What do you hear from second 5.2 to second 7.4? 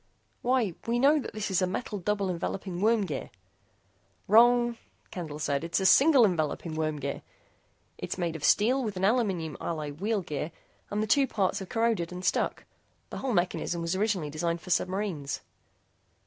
said. "It's a single enveloping worm gear.